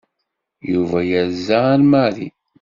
[0.71, 2.27] Yuba yerza ar Mary.